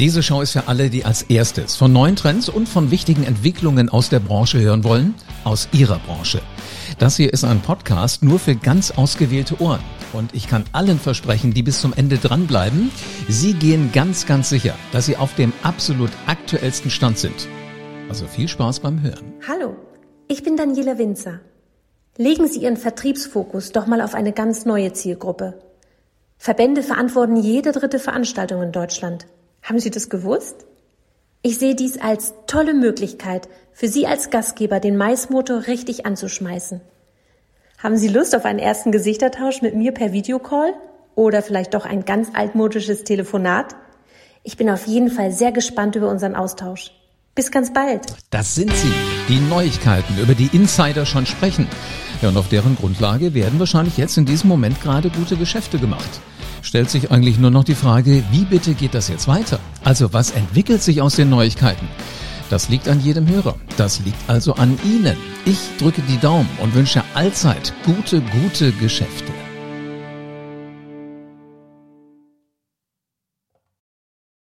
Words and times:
Diese 0.00 0.22
Show 0.22 0.40
ist 0.40 0.52
für 0.52 0.66
alle, 0.66 0.88
die 0.88 1.04
als 1.04 1.20
erstes 1.24 1.76
von 1.76 1.92
neuen 1.92 2.16
Trends 2.16 2.48
und 2.48 2.70
von 2.70 2.90
wichtigen 2.90 3.22
Entwicklungen 3.22 3.90
aus 3.90 4.08
der 4.08 4.18
Branche 4.18 4.58
hören 4.58 4.82
wollen, 4.82 5.14
aus 5.44 5.68
ihrer 5.72 5.98
Branche. 5.98 6.40
Das 6.98 7.16
hier 7.16 7.30
ist 7.34 7.44
ein 7.44 7.60
Podcast 7.60 8.22
nur 8.22 8.38
für 8.38 8.56
ganz 8.56 8.92
ausgewählte 8.92 9.60
Ohren. 9.60 9.82
Und 10.14 10.34
ich 10.34 10.48
kann 10.48 10.64
allen 10.72 10.98
versprechen, 10.98 11.52
die 11.52 11.62
bis 11.62 11.82
zum 11.82 11.92
Ende 11.92 12.16
dranbleiben, 12.16 12.90
Sie 13.28 13.52
gehen 13.52 13.92
ganz, 13.92 14.24
ganz 14.24 14.48
sicher, 14.48 14.74
dass 14.90 15.04
Sie 15.04 15.18
auf 15.18 15.34
dem 15.34 15.52
absolut 15.62 16.10
aktuellsten 16.26 16.90
Stand 16.90 17.18
sind. 17.18 17.46
Also 18.08 18.26
viel 18.26 18.48
Spaß 18.48 18.80
beim 18.80 19.02
Hören. 19.02 19.34
Hallo, 19.46 19.76
ich 20.28 20.42
bin 20.42 20.56
Daniela 20.56 20.96
Winzer. 20.96 21.40
Legen 22.16 22.48
Sie 22.48 22.60
Ihren 22.60 22.78
Vertriebsfokus 22.78 23.72
doch 23.72 23.86
mal 23.86 24.00
auf 24.00 24.14
eine 24.14 24.32
ganz 24.32 24.64
neue 24.64 24.94
Zielgruppe. 24.94 25.58
Verbände 26.38 26.82
verantworten 26.82 27.36
jede 27.36 27.72
dritte 27.72 27.98
Veranstaltung 27.98 28.62
in 28.62 28.72
Deutschland. 28.72 29.26
Haben 29.70 29.78
Sie 29.78 29.92
das 29.92 30.08
gewusst? 30.08 30.66
Ich 31.42 31.60
sehe 31.60 31.76
dies 31.76 31.96
als 32.00 32.34
tolle 32.48 32.74
Möglichkeit, 32.74 33.48
für 33.72 33.86
Sie 33.86 34.04
als 34.04 34.30
Gastgeber 34.30 34.80
den 34.80 34.96
Maismotor 34.96 35.68
richtig 35.68 36.06
anzuschmeißen. 36.06 36.80
Haben 37.78 37.96
Sie 37.96 38.08
Lust 38.08 38.34
auf 38.34 38.44
einen 38.46 38.58
ersten 38.58 38.90
Gesichtertausch 38.90 39.62
mit 39.62 39.76
mir 39.76 39.92
per 39.92 40.12
Videocall? 40.12 40.74
Oder 41.14 41.40
vielleicht 41.40 41.74
doch 41.74 41.84
ein 41.86 42.04
ganz 42.04 42.30
altmodisches 42.34 43.04
Telefonat? 43.04 43.76
Ich 44.42 44.56
bin 44.56 44.68
auf 44.68 44.88
jeden 44.88 45.08
Fall 45.08 45.30
sehr 45.30 45.52
gespannt 45.52 45.94
über 45.94 46.08
unseren 46.08 46.34
Austausch. 46.34 46.90
Bis 47.36 47.52
ganz 47.52 47.72
bald. 47.72 48.06
Das 48.30 48.56
sind 48.56 48.74
sie, 48.74 48.92
die 49.28 49.38
Neuigkeiten, 49.38 50.18
über 50.18 50.34
die 50.34 50.50
Insider 50.52 51.06
schon 51.06 51.26
sprechen. 51.26 51.68
Ja, 52.22 52.30
und 52.30 52.36
auf 52.36 52.48
deren 52.48 52.74
Grundlage 52.74 53.34
werden 53.34 53.60
wahrscheinlich 53.60 53.98
jetzt 53.98 54.18
in 54.18 54.26
diesem 54.26 54.48
Moment 54.48 54.82
gerade 54.82 55.10
gute 55.10 55.36
Geschäfte 55.36 55.78
gemacht. 55.78 56.20
Stellt 56.62 56.90
sich 56.90 57.10
eigentlich 57.10 57.38
nur 57.38 57.50
noch 57.50 57.64
die 57.64 57.74
Frage, 57.74 58.22
wie 58.30 58.44
bitte 58.44 58.74
geht 58.74 58.94
das 58.94 59.08
jetzt 59.08 59.28
weiter? 59.28 59.58
Also 59.82 60.12
was 60.12 60.30
entwickelt 60.30 60.82
sich 60.82 61.00
aus 61.00 61.16
den 61.16 61.30
Neuigkeiten? 61.30 61.88
Das 62.50 62.68
liegt 62.68 62.88
an 62.88 63.00
jedem 63.00 63.28
Hörer. 63.28 63.54
Das 63.76 64.00
liegt 64.00 64.18
also 64.28 64.54
an 64.54 64.78
Ihnen. 64.84 65.16
Ich 65.44 65.58
drücke 65.78 66.02
die 66.02 66.18
Daumen 66.18 66.48
und 66.60 66.74
wünsche 66.74 67.02
allzeit 67.14 67.72
gute, 67.84 68.20
gute 68.20 68.72
Geschäfte. 68.72 69.32